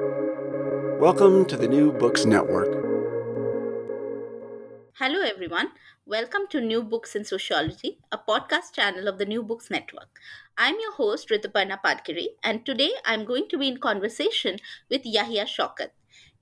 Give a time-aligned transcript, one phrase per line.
[0.00, 2.66] Welcome to the New Books Network.
[4.94, 5.68] Hello, everyone.
[6.04, 10.18] Welcome to New Books in Sociology, a podcast channel of the New Books Network.
[10.58, 14.56] I'm your host, Rituparna Patgiri, and today I'm going to be in conversation
[14.90, 15.90] with Yahia Shawkat.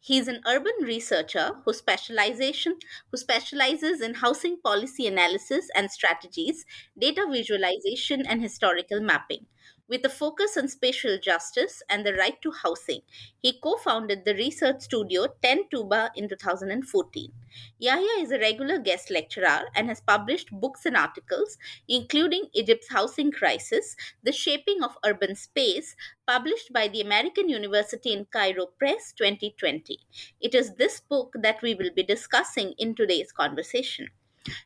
[0.00, 2.78] He's an urban researcher who specialization
[3.10, 6.64] who specializes in housing policy analysis and strategies,
[6.98, 9.44] data visualization and historical mapping.
[9.92, 13.02] With a focus on spatial justice and the right to housing,
[13.42, 17.30] he co-founded the research studio 10 Tooba in 2014.
[17.78, 23.30] Yahia is a regular guest lecturer and has published books and articles including Egypt's housing
[23.30, 25.94] crisis, The Shaping of Urban Space,
[26.26, 29.98] published by the American University in Cairo Press 2020.
[30.40, 34.08] It is this book that we will be discussing in today's conversation.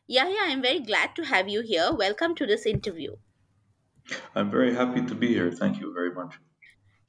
[0.09, 1.93] Yahia, I'm very glad to have you here.
[1.93, 3.17] Welcome to this interview.
[4.35, 5.51] I'm very happy to be here.
[5.51, 6.35] Thank you very much.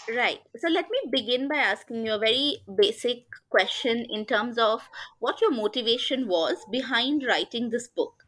[0.09, 0.41] Right.
[0.57, 4.89] So let me begin by asking you a very basic question in terms of
[5.19, 8.25] what your motivation was behind writing this book.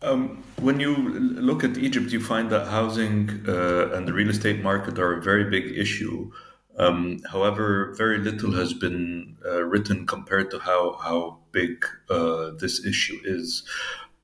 [0.00, 4.62] Um, when you look at Egypt, you find that housing uh, and the real estate
[4.62, 6.32] market are a very big issue.
[6.78, 12.84] Um, however, very little has been uh, written compared to how how big uh, this
[12.84, 13.62] issue is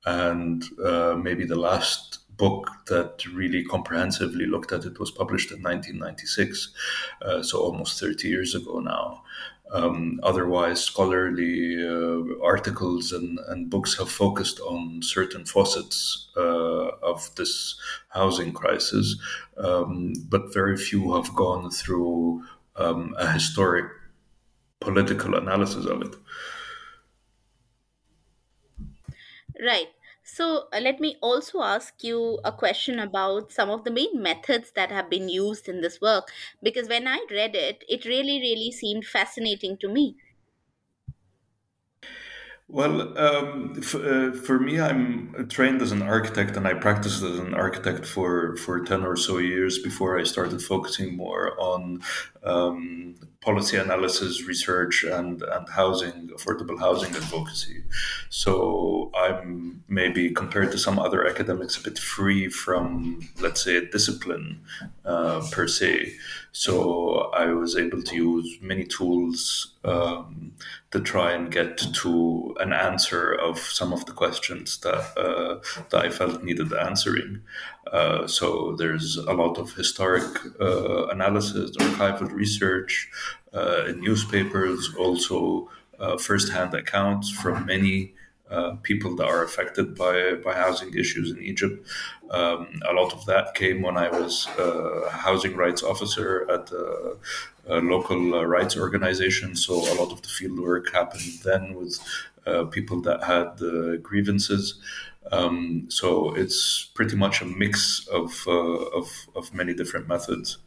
[0.06, 5.62] and uh, maybe the last book that really comprehensively looked at it was published in
[5.62, 6.72] 1996,
[7.22, 9.22] uh, so almost 30 years ago now.
[9.70, 17.34] Um, otherwise, scholarly uh, articles and, and, books have focused on certain facets uh, of
[17.34, 19.16] this housing crisis,
[19.58, 22.44] um, but very few have gone through
[22.76, 23.90] um, a historic
[24.80, 26.16] political analysis of it.
[29.60, 29.88] Right.
[30.22, 34.72] So, uh, let me also ask you a question about some of the main methods
[34.72, 36.30] that have been used in this work
[36.62, 40.16] because when I read it, it really, really seemed fascinating to me.
[42.70, 47.38] Well, um, f- uh, for me, I'm trained as an architect, and I practiced as
[47.38, 52.02] an architect for for ten or so years before I started focusing more on
[52.44, 57.84] um, policy analysis, research, and and housing, affordable housing advocacy.
[58.28, 64.60] So I'm maybe compared to some other academics a bit free from, let's say, discipline
[65.06, 66.12] uh, per se.
[66.52, 70.52] So I was able to use many tools um,
[70.90, 75.60] to try and get to an answer of some of the questions that uh,
[75.90, 77.42] that I felt needed answering.
[77.92, 80.24] Uh, so there's a lot of historic
[80.60, 83.08] uh, analysis, archival research
[83.54, 88.14] uh, in newspapers, also uh, first-hand accounts from many
[88.50, 91.86] uh, people that are affected by, by housing issues in Egypt.
[92.30, 97.16] Um, a lot of that came when I was a housing rights officer at a
[97.76, 99.54] local uh, rights organization.
[99.54, 101.98] So a lot of the field work happened then with
[102.46, 104.80] uh, people that had grievances.
[105.30, 110.58] Um, so it's pretty much a mix of, uh, of, of many different methods.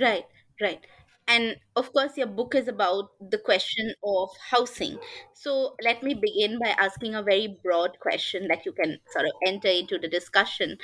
[0.00, 0.24] Right,
[0.60, 0.80] right
[1.28, 4.98] and of course your book is about the question of housing
[5.32, 9.32] so let me begin by asking a very broad question that you can sort of
[9.46, 10.76] enter into the discussion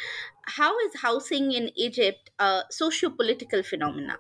[0.47, 4.19] how is housing in egypt a socio-political phenomenon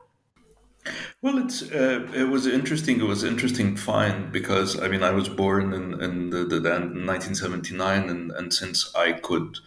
[1.20, 3.00] well, it's uh, it was interesting.
[3.00, 6.70] It was interesting find because I mean I was born in, in the, the, the
[6.70, 9.58] 1979, and, and since I could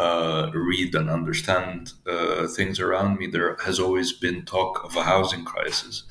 [0.00, 5.02] uh, read and understand uh, things around me, there has always been talk of a
[5.02, 6.04] housing crisis.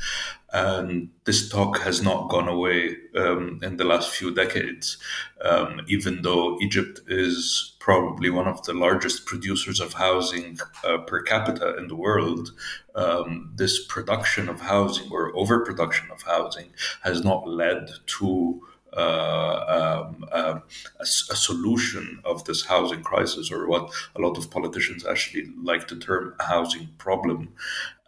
[0.52, 4.98] And this talk has not gone away um, in the last few decades,
[5.42, 11.22] um, even though Egypt is probably one of the largest producers of housing uh, per
[11.22, 12.52] capita in the world.
[12.96, 16.70] Um, this production of housing or overproduction of housing
[17.02, 18.62] has not led to
[18.94, 20.60] um, uh,
[21.00, 25.88] a, a, solution of this housing crisis, or what a lot of politicians actually like
[25.88, 27.54] to term a housing problem.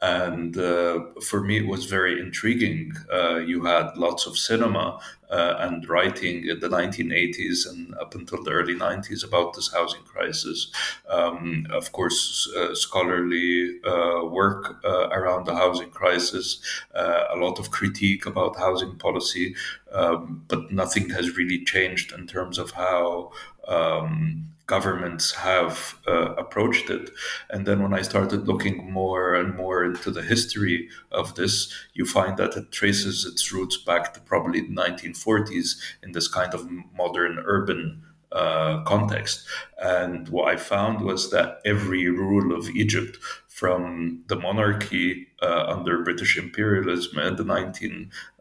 [0.01, 2.93] And uh, for me, it was very intriguing.
[3.13, 4.99] Uh, you had lots of cinema
[5.29, 10.01] uh, and writing in the 1980s and up until the early 90s about this housing
[10.01, 10.71] crisis.
[11.07, 16.59] Um, of course, uh, scholarly uh, work uh, around the housing crisis,
[16.95, 19.55] a lot of critique about housing policy,
[19.91, 23.31] um, but nothing has really changed in terms of how.
[23.67, 25.73] Um, governments have
[26.07, 27.09] uh, approached it.
[27.49, 31.53] And then when I started looking more and more into the history of this,
[31.93, 35.69] you find that it traces its roots back to probably the 1940s
[36.03, 38.01] in this kind of modern urban
[38.31, 39.45] uh, context.
[39.77, 43.17] And what I found was that every rule of Egypt
[43.61, 47.43] from the monarchy uh, under British imperialism in the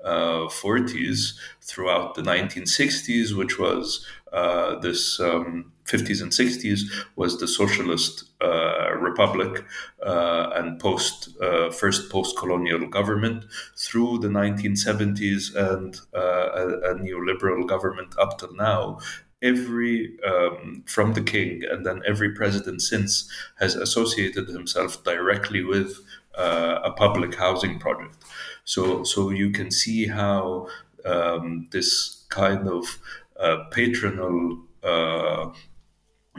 [0.02, 6.80] 1940s throughout the 1960s, which was uh, this um, 50s and 60s
[7.16, 9.62] was the socialist uh, republic
[10.06, 13.44] uh, and post uh, first post-colonial government
[13.76, 18.98] through the 1970s and uh, a, a, neoliberal government up till now
[19.42, 25.98] every um, from the king and then every president since has associated himself directly with
[26.36, 28.16] uh, a public housing project.
[28.64, 30.68] So so you can see how
[31.04, 32.98] um, this kind of
[33.38, 35.50] uh, patronal uh,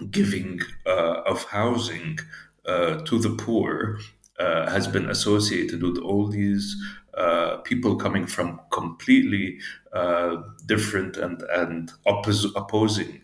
[0.09, 2.19] giving uh, of housing
[2.65, 3.99] uh, to the poor
[4.39, 6.75] uh, has been associated with all these
[7.13, 9.59] Uh, people coming from completely
[9.91, 13.21] uh, different and, and oppos- opposing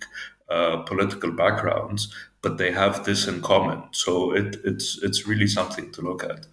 [0.50, 3.84] uh, political backgrounds, but they have this in common.
[3.92, 6.48] So it, it's it's really something to look at.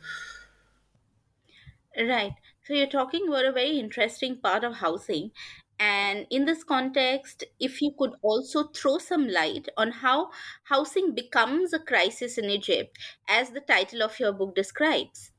[1.97, 2.33] Right.
[2.65, 5.31] So you're talking about a very interesting part of housing.
[5.79, 10.31] And in this context, if you could also throw some light on how
[10.65, 12.97] housing becomes a crisis in Egypt,
[13.29, 15.33] as the title of your book describes.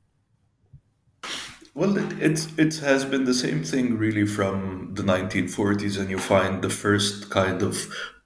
[1.76, 6.18] Well, it, it's it has been the same thing really from the 1940s, and you
[6.18, 7.74] find the first kind of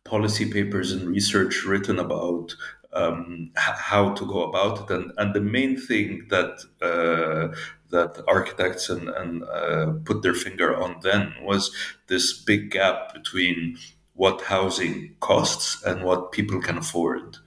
[0.04, 2.54] policy papers and research written about
[2.92, 7.52] um, how to go about it, and and the main thing that uh,
[7.90, 11.74] that architects and, and uh, put their finger on then was
[12.06, 13.76] this big gap between
[14.14, 17.38] what housing costs and what people can afford.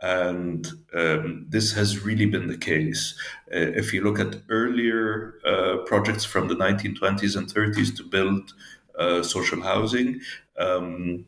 [0.00, 3.14] And um, this has really been the case.
[3.52, 8.54] Uh, if you look at earlier uh, projects from the 1920s and 30s to build
[8.98, 10.20] uh, social housing,
[10.58, 11.24] um,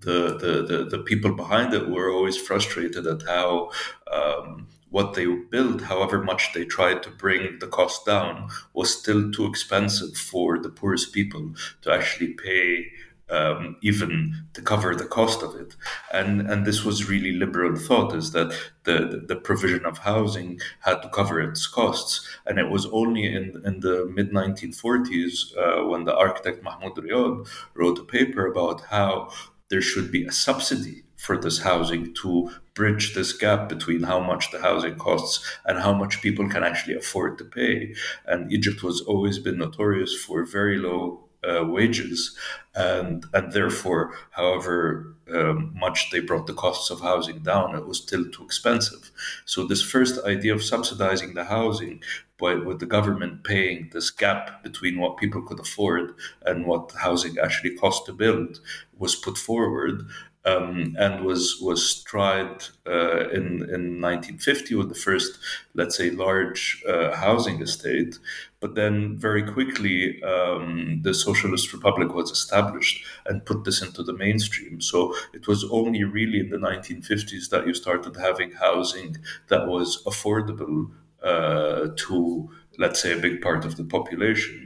[0.00, 3.70] the, the, the, the, people behind it were always frustrated at how
[4.12, 9.30] um, what they built, however much they tried to bring the cost down, was still
[9.30, 12.90] too expensive for the poorest people to actually pay
[13.30, 15.74] um, even to cover the cost of it.
[16.12, 21.02] And and this was really liberal thought is that the, the provision of housing had
[21.02, 22.26] to cover its costs.
[22.46, 27.48] And it was only in, in the mid 1940s uh, when the architect Mahmoud Riyad
[27.74, 29.30] wrote a paper about how
[29.68, 34.52] there should be a subsidy for this housing to bridge this gap between how much
[34.52, 37.94] the housing costs and how much people can actually afford to pay.
[38.26, 42.36] And Egypt was always been notorious for very low uh, wages,
[42.74, 47.98] and and therefore, however um, much they brought the costs of housing down, it was
[47.98, 49.10] still too expensive.
[49.44, 52.02] So this first idea of subsidizing the housing,
[52.38, 56.14] but with the government paying this gap between what people could afford
[56.44, 58.60] and what housing actually cost to build,
[58.98, 60.02] was put forward
[60.46, 65.38] um, and was was tried uh, in in 1950 with the first,
[65.74, 68.18] let's say, large uh, housing estate.
[68.60, 74.14] But then very quickly, um, the Socialist Republic was established and put this into the
[74.14, 74.80] mainstream.
[74.80, 79.16] So it was only really in the 1950s that you started having housing
[79.48, 80.90] that was affordable
[81.22, 84.65] uh, to, let's say, a big part of the population.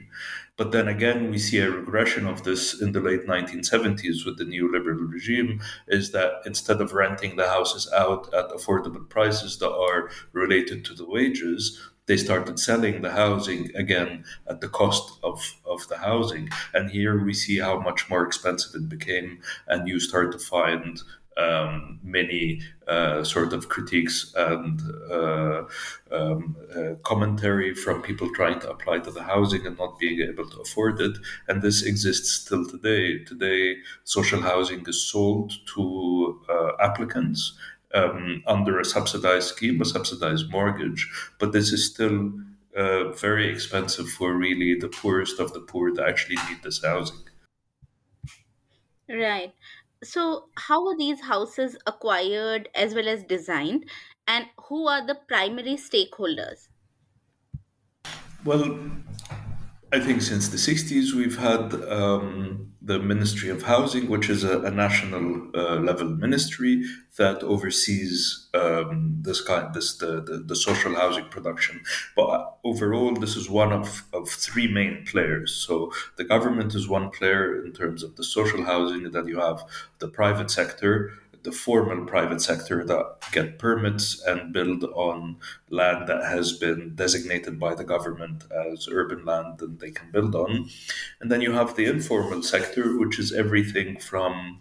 [0.61, 4.45] But then again, we see a regression of this in the late 1970s with the
[4.45, 10.11] neoliberal regime is that instead of renting the houses out at affordable prices that are
[10.35, 15.89] related to the wages, they started selling the housing again at the cost of, of
[15.89, 16.51] the housing.
[16.75, 19.41] And here we see how much more expensive it became.
[19.67, 21.01] And you start to find
[21.41, 24.81] um, many uh, sort of critiques and
[25.11, 25.63] uh,
[26.11, 30.49] um, uh, commentary from people trying to apply to the housing and not being able
[30.49, 31.17] to afford it.
[31.49, 33.25] And this exists still today.
[33.25, 37.59] Today, social housing is sold to uh, applicants
[37.95, 42.33] um, under a subsidized scheme, a subsidized mortgage, but this is still
[42.77, 47.25] uh, very expensive for really the poorest of the poor that actually need this housing.
[49.09, 49.53] Right
[50.03, 53.89] so how are these houses acquired as well as designed?
[54.27, 56.69] And who are the primary stakeholders?
[58.45, 58.81] Well
[59.93, 64.61] I think since the 60s, we've had um, the Ministry of Housing, which is a,
[64.61, 66.85] a national uh, level ministry
[67.17, 71.83] that oversees um, this kind, this the, the, the, social housing production.
[72.15, 75.53] But overall, this is one of, of three main players.
[75.53, 79.11] So the government is one player in terms of the social housing.
[79.11, 79.65] Then you have
[79.99, 85.37] the private sector, the formal private sector that get permits and build on
[85.71, 90.35] land that has been designated by the government as urban land and they can build
[90.35, 90.69] on.
[91.21, 94.61] And then you have the informal sector, which is everything from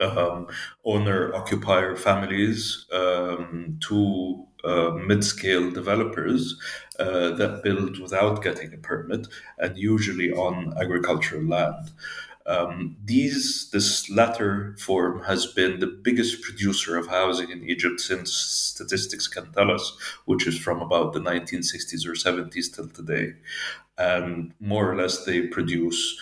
[0.00, 0.48] um,
[0.84, 6.58] owner occupier families um, to uh, mid-scale developers
[6.98, 9.26] uh, that build without getting a permit
[9.58, 11.90] and usually on agricultural land.
[12.46, 18.32] Um, these this latter form has been the biggest producer of housing in Egypt since
[18.32, 19.96] statistics can tell us,
[20.26, 23.34] which is from about the 1960s or 70s till today.
[23.96, 26.18] And more or less, they produce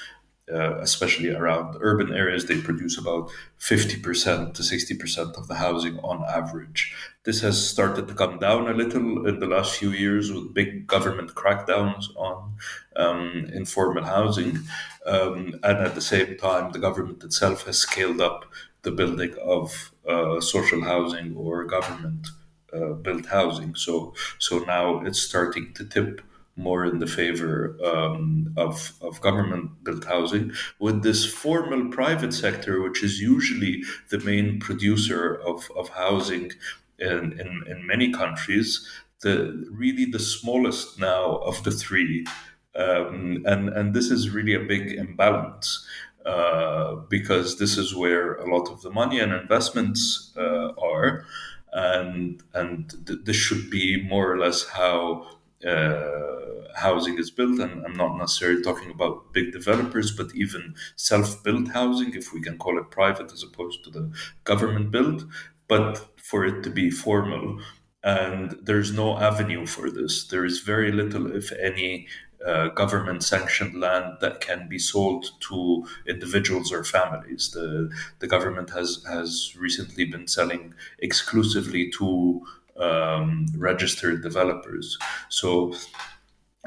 [0.53, 6.25] uh, especially around urban areas, they produce about 50% to 60% of the housing on
[6.29, 6.95] average.
[7.25, 10.87] This has started to come down a little in the last few years with big
[10.87, 12.55] government crackdowns on
[12.97, 14.59] um, informal housing.
[15.07, 18.45] Um, and at the same time, the government itself has scaled up
[18.83, 22.29] the building of uh, social housing or government
[22.73, 23.75] uh, built housing.
[23.75, 26.21] So, so now it's starting to tip
[26.57, 32.83] more in the favor um, of, of government built housing, with this formal private sector,
[32.83, 36.53] which is usually the main producer of, of housing
[36.99, 38.87] in, in, in many countries,
[39.21, 42.27] the really the smallest now of the three.
[42.75, 45.87] Um, and, and this is really a big imbalance.
[46.25, 51.27] Uh, because this is where a lot of the money and investments uh, are,
[51.73, 55.27] and and th- this should be more or less how
[55.67, 61.69] uh, housing is built, and I'm not necessarily talking about big developers, but even self-built
[61.69, 64.11] housing, if we can call it private as opposed to the
[64.45, 65.25] government built,
[65.69, 67.61] but for it to be formal.
[68.05, 70.27] And there's no avenue for this.
[70.27, 72.09] There is very little, if any,
[72.45, 77.53] uh, government sanctioned land that can be sold to individuals or families.
[77.53, 82.45] The, the government has, has recently been selling exclusively to
[82.77, 84.99] um, registered developers.
[85.29, 85.75] So,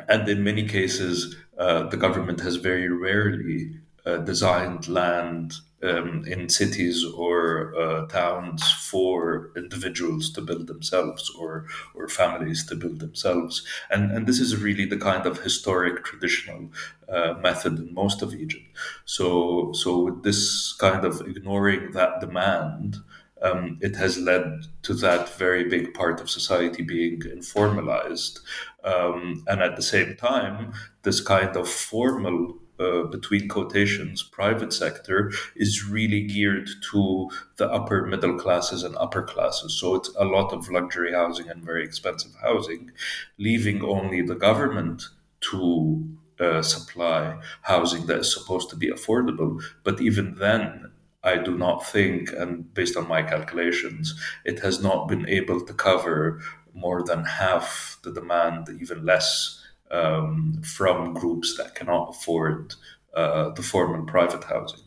[0.09, 6.49] and in many cases, uh, the government has very rarely uh, designed land um, in
[6.49, 13.63] cities or uh, towns for individuals to build themselves or or families to build themselves.
[13.89, 16.69] And and this is really the kind of historic traditional
[17.09, 18.65] uh, method in most of Egypt.
[19.05, 22.97] So so with this kind of ignoring that demand
[23.45, 28.39] um, it has led to that very big part of society being informalized.
[28.83, 30.73] Um, and at the same time,
[31.03, 38.05] this kind of formal, uh, between quotations, private sector is really geared to the upper
[38.05, 39.79] middle classes and upper classes.
[39.79, 42.91] So it's a lot of luxury housing and very expensive housing,
[43.37, 45.03] leaving only the government
[45.51, 46.07] to
[46.39, 49.61] uh, supply housing that is supposed to be affordable.
[49.83, 50.91] But even then,
[51.25, 54.13] I do not think, and based on my calculations,
[54.45, 56.41] it has not been able to cover
[56.73, 62.75] more than half the demand, even less, um, from groups that cannot afford
[63.15, 64.85] uh, the formal private housing.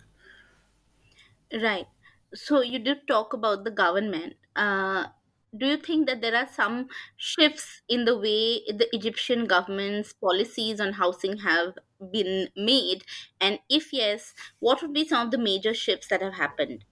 [1.52, 1.86] Right.
[2.34, 4.34] So you did talk about the government.
[4.54, 5.06] Uh,
[5.56, 10.80] do you think that there are some shifts in the way the Egyptian government's policies
[10.80, 11.74] on housing have
[12.12, 13.04] been made?
[13.40, 16.84] And if yes, what would be some of the major shifts that have happened?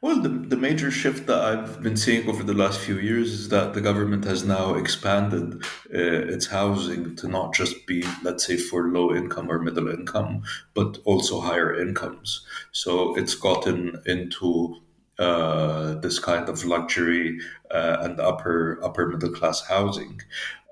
[0.00, 3.48] Well, the, the major shift that I've been seeing over the last few years is
[3.50, 5.98] that the government has now expanded uh,
[6.34, 10.42] its housing to not just be, let's say, for low income or middle income,
[10.74, 12.46] but also higher incomes.
[12.72, 14.76] So it's gotten into
[15.20, 17.38] uh, this kind of luxury
[17.70, 20.18] uh, and upper upper middle class housing.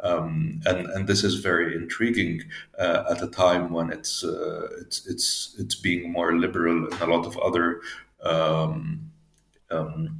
[0.02, 2.44] Um, and and this is very intriguing
[2.78, 7.06] uh, at a time when it's uh, it's it's it's being more liberal in a
[7.06, 7.82] lot of other
[8.22, 9.10] um,
[9.70, 10.18] um,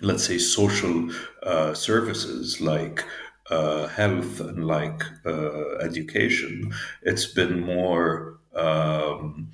[0.00, 1.10] let's say social
[1.42, 3.04] uh, services like
[3.50, 5.02] health and like
[5.82, 6.72] education.
[7.02, 9.50] It's been more um,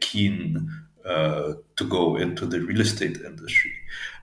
[0.00, 3.72] keen uh, to go into the real estate industry.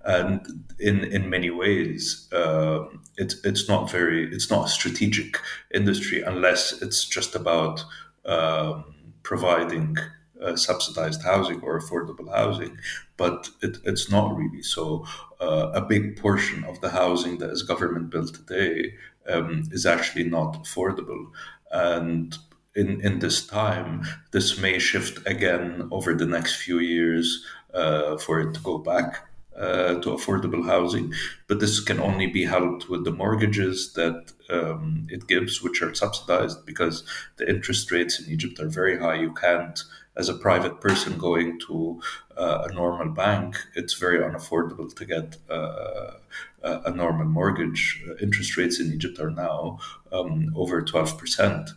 [0.05, 2.85] And in, in many ways, uh,
[3.17, 5.39] it's it's not very it's not a strategic
[5.73, 7.85] industry unless it's just about
[8.25, 8.83] um,
[9.23, 9.97] providing
[10.41, 12.77] uh, subsidized housing or affordable housing,
[13.15, 14.61] but it, it's not really.
[14.61, 15.05] So,
[15.39, 18.95] uh, a big portion of the housing that is government built today
[19.29, 21.31] um, is actually not affordable.
[21.71, 22.37] And
[22.75, 28.39] in, in this time, this may shift again over the next few years uh, for
[28.41, 29.27] it to go back
[29.57, 31.13] uh, to affordable housing.
[31.47, 35.93] But this can only be helped with the mortgages that um, it gives, which are
[35.93, 37.03] subsidized because
[37.37, 39.15] the interest rates in Egypt are very high.
[39.15, 39.79] You can't,
[40.15, 42.01] as a private person going to
[42.35, 46.13] uh, a normal bank, it's very unaffordable to get uh,
[46.63, 48.03] a normal mortgage.
[48.21, 49.77] Interest rates in Egypt are now
[50.11, 51.69] um, over 12%.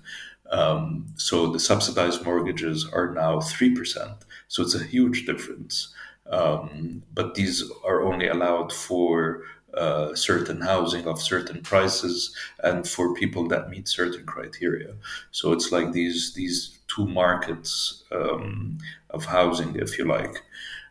[0.51, 4.17] Um, so the subsidized mortgages are now 3%.
[4.49, 5.93] So it's a huge difference.
[6.31, 9.43] Um, but these are only allowed for
[9.75, 12.35] uh, certain housing of certain prices
[12.65, 14.95] and for people that meet certain criteria.
[15.31, 18.79] So it's like these these two markets um,
[19.11, 20.43] of housing, if you like.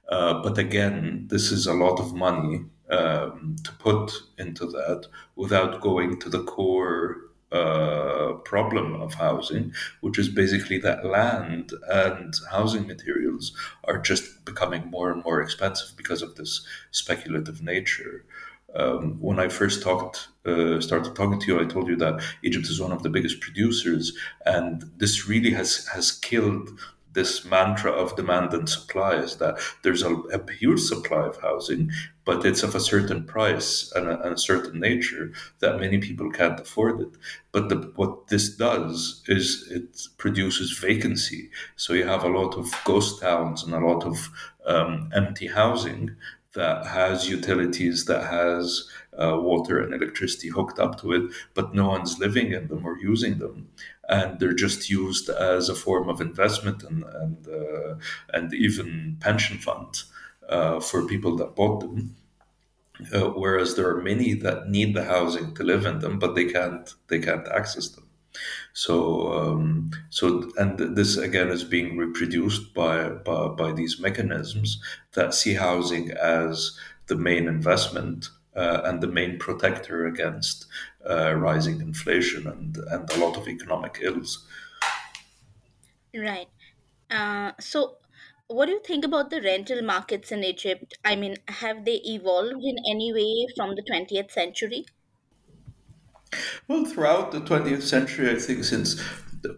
[0.10, 5.82] Uh, but again, this is a lot of money um, to put into that without
[5.82, 7.18] going to the core
[8.56, 9.66] problem of housing,
[10.04, 11.66] which is basically that land
[12.06, 13.44] and housing materials
[13.90, 16.52] are just becoming more and more expensive because of this
[16.92, 18.16] speculative nature.
[18.82, 22.68] Um, when I first talked, uh, started talking to you, I told you that Egypt
[22.74, 24.06] is one of the biggest producers,
[24.46, 26.68] and this really has has killed
[27.16, 31.90] this mantra of demand and supply is that there's a, a huge supply of housing,
[32.26, 36.30] but it's of a certain price and a, and a, certain nature that many people
[36.30, 37.14] can't afford it.
[37.52, 41.50] But the, what this does is it produces vacancy.
[41.76, 44.30] So you have a lot of ghost towns and a lot of
[44.66, 46.16] um, empty housing
[46.54, 51.90] that has utilities, that has uh, water and electricity hooked up to it, but no
[51.90, 53.68] one's living in them or using them
[54.10, 57.96] and they're just used as a form of investment and and uh,
[58.34, 60.04] and even pension fund
[60.50, 62.16] uh, for people that bought them.
[63.14, 66.46] Uh, whereas there are many that need the housing to live in them, but they
[66.46, 68.06] can't they can't access them.
[68.74, 74.82] So um, so and this again is being reproduced by, by by these mechanisms
[75.14, 80.66] that see housing as the main investment uh, and the main protector against
[81.10, 84.46] uh, rising inflation and, and a lot of economic ills.
[86.16, 86.48] Right.
[87.12, 87.98] Uh, so,
[88.48, 90.98] what do you think about the rental markets in Egypt?
[91.04, 94.86] I mean, have they evolved in any way from the 20th century?
[96.68, 99.02] Well, throughout the 20th century, I think since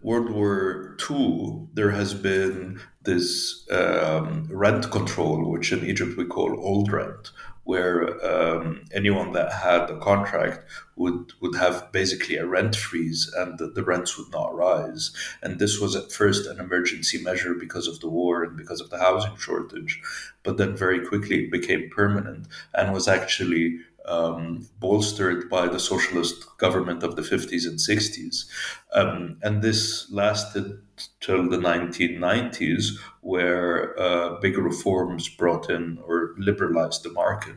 [0.02, 6.58] World War II, there has been this um, rent control, which in Egypt we call
[6.60, 7.30] old rent,
[7.68, 10.58] where um, anyone that had a contract
[10.96, 15.12] would would have basically a rent freeze and the, the, rents would not rise.
[15.42, 18.88] And this was at first an emergency measure because of the war and because of
[18.88, 20.00] the housing shortage,
[20.44, 26.56] but then very quickly it became permanent and was actually um, bolstered by the socialist
[26.56, 28.46] government of the 50s and 60s.
[28.94, 30.80] Um, and this lasted
[31.20, 37.56] till the 1990s, where uh, big reforms brought in or liberalized the market.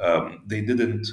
[0.00, 1.08] Um, they didn't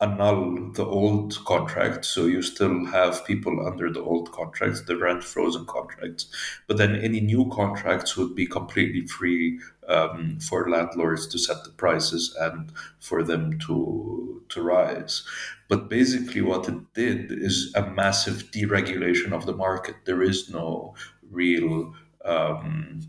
[0.00, 5.24] annul the old contract, so you still have people under the old contracts, the rent
[5.24, 6.26] frozen contracts,
[6.68, 11.70] but then any new contracts would be completely free um, for landlords to set the
[11.70, 15.24] prices and for them to to rise.
[15.68, 19.96] But basically, what it did is a massive deregulation of the market.
[20.04, 20.94] There is no
[21.30, 23.00] real um,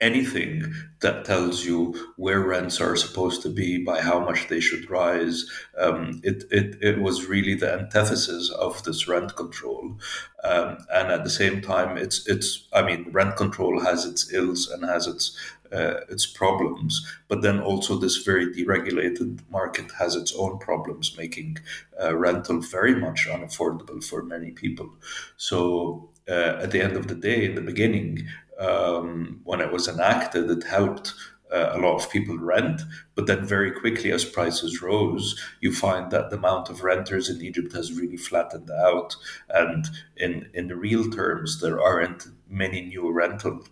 [0.00, 4.90] anything that tells you where rents are supposed to be by how much they should
[4.90, 5.46] rise.
[5.78, 9.98] Um, it, it, it was really the antithesis of this rent control.
[10.42, 14.68] Um, and at the same time, it's, it's, I mean, rent control has its ills
[14.68, 15.36] and has its,
[15.74, 21.58] uh, its problems, but then also this very deregulated market has its own problems, making
[22.02, 24.88] uh, rental very much unaffordable for many people.
[25.36, 28.26] So uh, at the end of the day, in the beginning,
[28.58, 31.14] um, when it was enacted, it helped
[31.52, 32.82] uh, a lot of people rent.
[33.14, 37.42] But then, very quickly, as prices rose, you find that the amount of renters in
[37.42, 39.14] Egypt has really flattened out.
[39.48, 43.64] And in, in real terms, there aren't many new rental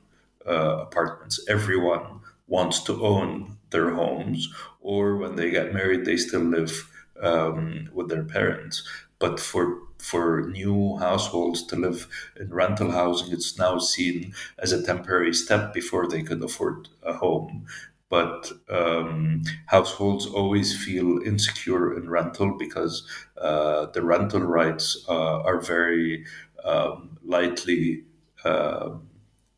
[0.47, 1.41] uh, apartments.
[1.49, 4.49] Everyone wants to own their homes,
[4.81, 8.87] or when they get married, they still live um, with their parents.
[9.19, 14.85] But for for new households to live in rental housing, it's now seen as a
[14.85, 17.67] temporary step before they could afford a home.
[18.09, 23.07] But um, households always feel insecure in rental because
[23.41, 26.27] uh, the rental rights uh, are very
[26.65, 28.05] um, lightly
[28.45, 28.91] uh,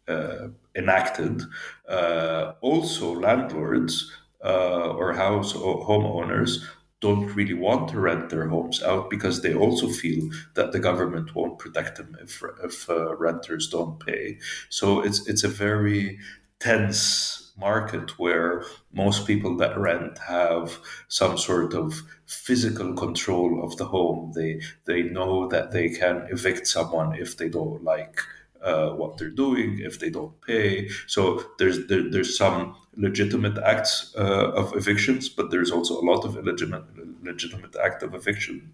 [0.07, 1.42] uh enacted.
[1.88, 4.10] Uh, also, landlords
[4.44, 6.62] uh, or house or homeowners
[7.00, 11.34] don't really want to rent their homes out because they also feel that the government
[11.34, 14.38] won't protect them if, if uh, renters don't pay.
[14.70, 16.18] So it's it's a very
[16.60, 23.84] tense market where most people that rent have some sort of physical control of the
[23.84, 24.32] home.
[24.34, 28.20] They they know that they can evict someone if they don't like
[28.64, 30.88] uh, what they're doing if they don't pay.
[31.07, 36.24] So there's there, there's some legitimate acts uh, of evictions, but there's also a lot
[36.24, 36.85] of illegitimate
[37.22, 38.72] legitimate act of eviction.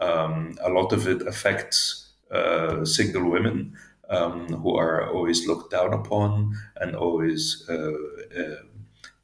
[0.00, 3.76] Um, a lot of it affects uh, single women
[4.08, 7.92] um, who are always looked down upon and always uh,
[8.38, 8.62] uh,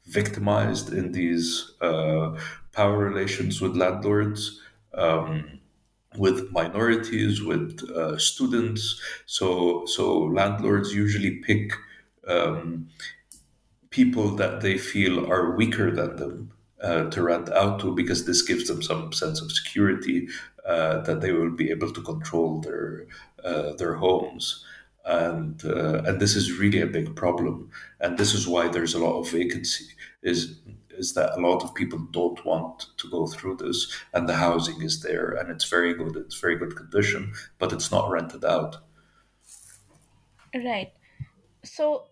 [0.05, 4.59] victimized in these power relations with landlords.
[4.93, 5.58] Um,
[6.17, 8.99] with minorities, with uh, students.
[9.25, 11.73] So, so landlords usually pick
[12.27, 12.89] um,
[13.89, 18.41] people that they feel are weaker than them uh, to rent out to because this
[18.41, 20.27] gives them some sense of security
[20.65, 23.05] uh, that they will be able to control their
[23.43, 24.65] uh, their homes.
[25.05, 28.99] And uh, and this is really a big problem, and this is why there's a
[28.99, 29.85] lot of vacancy.
[30.21, 30.59] Is
[30.99, 34.81] is that a lot of people don't want to go through this, and the housing
[34.81, 38.77] is there, and it's very good, it's very good condition, but it's not rented out.
[40.53, 40.91] Right.
[41.63, 42.07] So,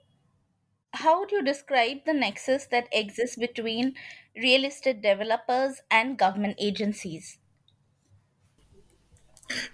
[0.94, 3.96] how would you describe the nexus that exists between
[4.36, 7.38] real estate developers and government agencies?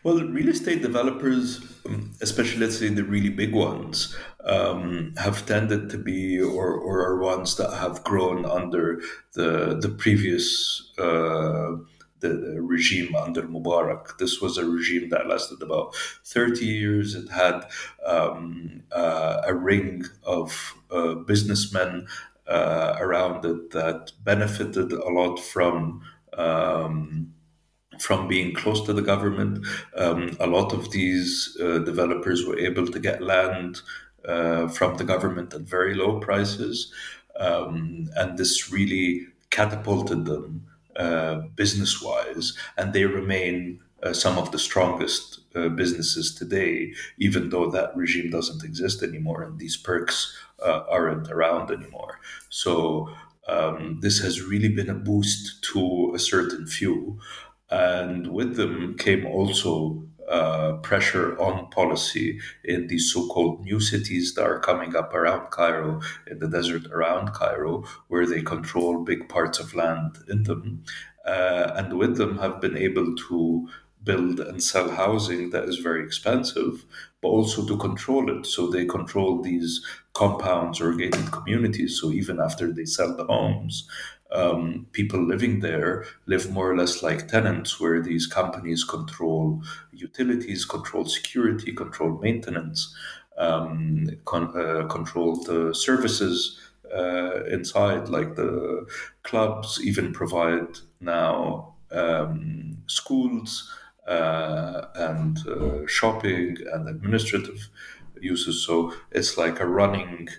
[0.04, 5.90] Well, real estate developers, um, especially let's say the really big ones, um, have tended
[5.92, 9.02] to be or, or are ones that have grown under
[9.34, 11.78] the the previous uh,
[12.20, 14.18] the, the regime under Mubarak.
[14.18, 17.16] This was a regime that lasted about 30 years.
[17.16, 17.66] It had
[18.06, 22.08] um, uh, a ring of uh, businessmen
[22.48, 26.02] uh, around it that benefited a lot from.
[26.38, 27.34] Um,
[28.00, 29.66] from being close to the government.
[29.98, 33.82] Um, a lot of these uh, developers were able to get land
[34.28, 36.92] uh, from the government at very low prices.
[37.40, 44.52] Um, and this really catapulted them uh, business wise, and they remain uh, some of
[44.52, 50.36] the strongest uh, businesses today, even though that regime doesn't exist anymore and these perks
[50.64, 52.20] uh, aren't around anymore.
[52.50, 53.10] So,
[53.48, 57.20] um, this has really been a boost to a certain few.
[57.74, 64.46] And with them came also uh, pressure on policy in these so-called new cities that
[64.46, 69.60] are coming up around Cairo, in the desert around Cairo, where they control big parts
[69.60, 70.84] of land in them,
[71.26, 73.68] uh, and with them have been able to
[74.04, 76.86] build and sell housing that is very expensive,
[77.22, 78.46] but also to control it.
[78.46, 79.82] So they control these
[80.14, 82.00] compounds or gated communities.
[82.00, 83.88] So even after they sell the homes,
[84.34, 90.66] um, people living there live more or less like tenants, where these companies control utilities,
[90.66, 92.96] control security, control maintenance,
[93.38, 96.60] um, con- uh, control the services
[96.96, 98.86] uh, inside, like the
[99.24, 103.72] clubs, even provide now um, schools
[104.08, 107.70] uh, and uh, shopping and administrative
[108.20, 108.66] uses.
[108.66, 110.30] So it's like a running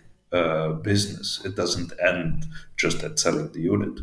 [0.83, 1.41] business.
[1.45, 4.01] It doesn't end just at selling the unit.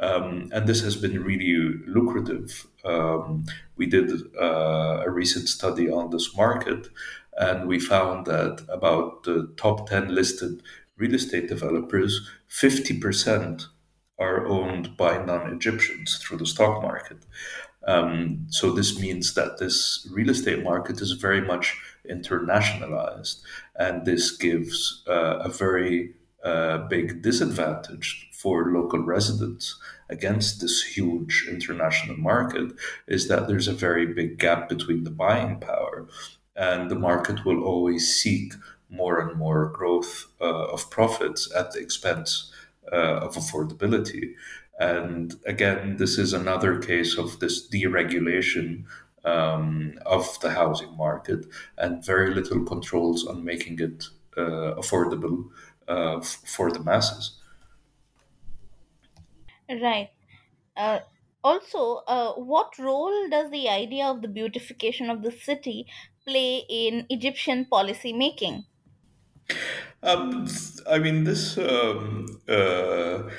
[0.00, 2.66] Um, and this has been really lucrative.
[2.84, 3.44] Um,
[3.76, 6.88] we did uh, a recent study on this market,
[7.36, 10.62] and we found that about the top 10 listed
[10.96, 13.66] real estate developers, 50%
[14.18, 17.18] are owned by non Egyptians through the stock market.
[17.86, 21.76] Um, so this means that this real estate market is very much
[22.10, 23.42] internationalized,
[23.76, 26.14] and this gives uh, a very
[26.44, 29.78] uh, big disadvantage for local residents
[30.10, 32.72] against this huge international market
[33.06, 36.06] is that there's a very big gap between the buying power
[36.56, 38.52] and the market will always seek
[38.88, 42.52] more and more growth uh, of profits at the expense
[42.92, 44.34] uh, of affordability.
[44.78, 48.84] And again, this is another case of this deregulation
[49.24, 51.46] um, of the housing market
[51.78, 54.04] and very little controls on making it
[54.36, 55.50] uh, affordable
[55.88, 57.40] uh, f- for the masses.
[59.68, 60.10] Right.
[60.76, 61.00] Uh,
[61.44, 65.86] also, uh, what role does the idea of the beautification of the city
[66.26, 68.66] play in Egyptian policy making?
[70.02, 70.46] Um,
[70.88, 73.30] I mean, this um, uh,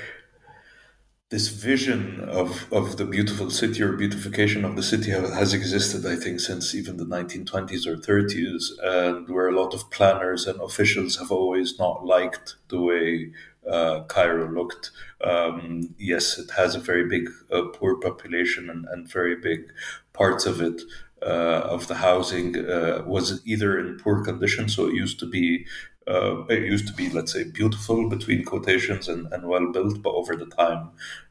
[1.28, 6.14] this vision of, of the beautiful city or beautification of the city has existed, I
[6.14, 11.16] think, since even the 1920s or 30s, and where a lot of planners and officials
[11.16, 13.32] have always not liked the way
[13.68, 14.92] uh, Cairo looked.
[15.20, 19.72] Um, yes, it has a very big uh, poor population, and, and very big
[20.12, 20.80] parts of it
[21.22, 25.66] uh, of the housing uh, was either in poor condition, so it used to be
[26.08, 30.14] uh, it used to be, let's say, beautiful between quotations and, and well built, but
[30.14, 30.90] over the time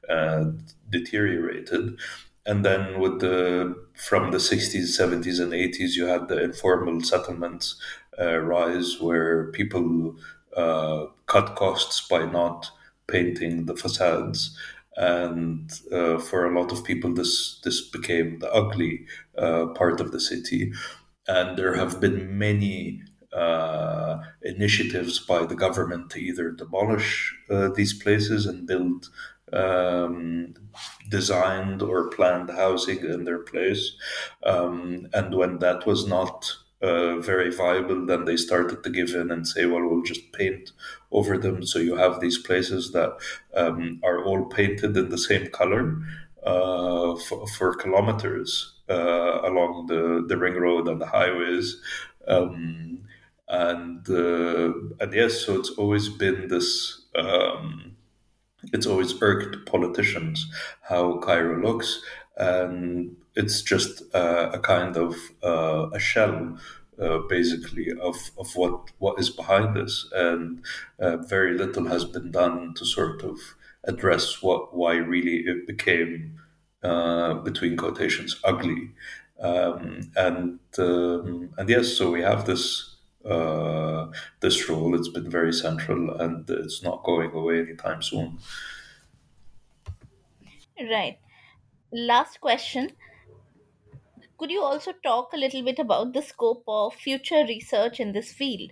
[0.10, 0.46] uh,
[0.90, 1.98] deteriorated.
[2.46, 7.76] And then with the from the 60s, 70s, and 80s, you had the informal settlements
[8.20, 10.16] uh, rise, where people
[10.56, 12.70] uh, cut costs by not
[13.08, 14.58] painting the facades.
[14.98, 19.06] And uh, for a lot of people, this this became the ugly
[19.38, 20.72] uh, part of the city.
[21.28, 23.02] And there have been many
[23.36, 29.10] uh, initiatives by the government to either demolish uh, these places and build
[29.54, 30.54] um,
[31.10, 33.92] designed or planned housing in their place.
[34.44, 39.32] Um, and when that was not uh, very viable, then they started to give in
[39.32, 40.72] and say, well, we'll just paint
[41.12, 41.66] over them.
[41.66, 43.18] So you have these places that
[43.56, 45.98] um, are all painted in the same color
[46.46, 51.82] uh, for, for, kilometers uh, along the, the ring road and the highways.
[52.28, 53.00] Um,
[53.48, 57.02] and uh, and yes, so it's always been this.
[57.16, 57.96] Um,
[58.74, 60.48] it's always irked politicians
[60.82, 62.02] how Cairo looks,
[62.38, 66.58] and it's just uh, a kind of uh, a shell.
[66.98, 70.64] Uh, basically, of, of what what is behind this, and
[70.98, 73.38] uh, very little has been done to sort of
[73.84, 76.40] address what why really it became
[76.84, 78.92] uh, between quotations ugly,
[79.42, 82.95] um, and um, and yes, so we have this
[83.26, 84.08] uh,
[84.40, 84.96] this role.
[84.96, 88.40] It's been very central and it's not going away anytime soon.
[90.80, 91.18] Right.
[91.92, 92.92] Last question.
[94.38, 98.34] Could you also talk a little bit about the scope of future research in this
[98.34, 98.72] field?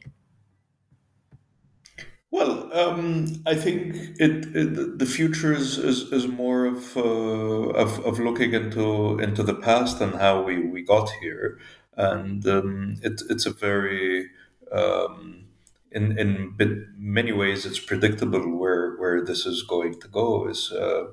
[2.32, 8.00] Well, um, I think it, it, the future is, is, is more of, uh, of
[8.04, 11.60] of looking into into the past and how we, we got here,
[11.96, 14.32] and um, it, it's a very
[14.74, 15.46] um,
[15.92, 16.56] in in
[16.98, 21.06] many ways it's predictable where where this is going to go is uh,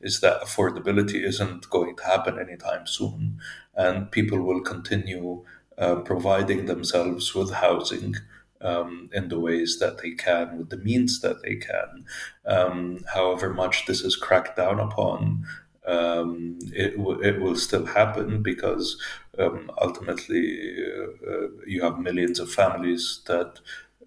[0.00, 3.38] is that affordability isn't going to happen anytime soon.
[3.74, 5.44] And people will continue
[5.76, 8.16] uh, providing themselves with housing
[8.60, 12.04] um, in the ways that they can with the means that they can.
[12.44, 15.44] Um, however much this is cracked down upon
[15.86, 19.00] um, it, w- it will still happen because
[19.38, 23.60] um, ultimately uh, uh, you have millions of families that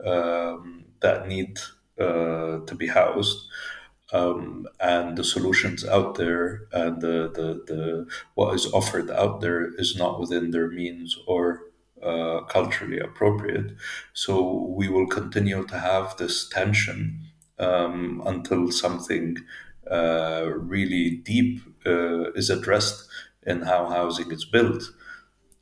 [0.06, 1.60] um, that need
[2.00, 3.48] uh, to be housed.
[4.13, 9.74] Um, and the solutions out there and the, the, the what is offered out there
[9.80, 11.62] is not within their means or
[12.04, 13.72] uh, culturally appropriate.
[14.13, 17.22] So we will continue to have this tension
[17.58, 19.38] um, until something
[19.89, 23.08] uh, really deep uh, is addressed
[23.44, 24.84] in how housing is built.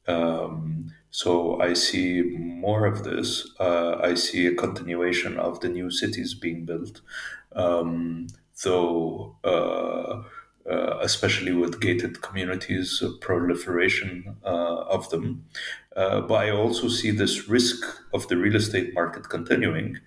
[0.10, 3.50] Um, so I see more of this.
[3.60, 7.02] Uh, I see a continuation of the new cities being built,
[7.54, 8.28] um,
[8.64, 9.38] though.
[9.44, 10.24] Uh,
[10.70, 15.46] uh, especially with gated communities, uh, proliferation uh, of them.
[15.96, 19.98] Uh, but I also see this risk of the real estate market continuing,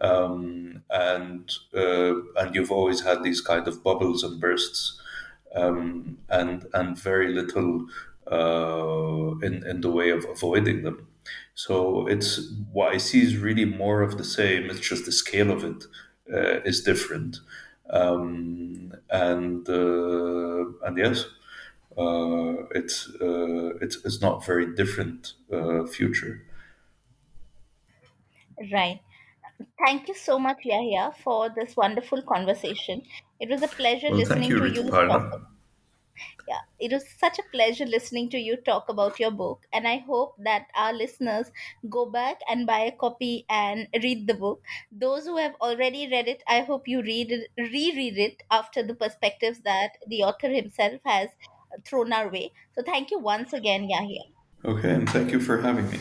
[0.00, 4.98] um, and and you've always had these kind of bubbles and bursts,
[5.54, 7.86] um, and and very little
[8.30, 11.08] uh, in in the way of avoiding them.
[11.54, 14.70] So it's what I see is really more of the same.
[14.70, 15.84] It's just the scale of it
[16.32, 17.38] uh, is different,
[17.90, 21.24] um, and uh, and yes,
[21.98, 26.42] uh, it's uh, it's it's not very different uh, future.
[28.72, 29.00] Right.
[29.84, 33.02] Thank you so much, Yahia, for this wonderful conversation.
[33.40, 35.46] It was a pleasure Well, thank listening you, to Rita you talk Parna.
[36.48, 39.96] Yeah it was such a pleasure listening to you talk about your book and i
[39.98, 41.50] hope that our listeners
[41.88, 44.62] go back and buy a copy and read the book.
[44.92, 49.60] Those who have already read it i hope you read reread it after the perspectives
[49.60, 51.30] that the author himself has
[51.84, 52.52] thrown our way.
[52.74, 54.26] So thank you once again yahia.
[54.64, 55.98] Okay, and thank you for having me.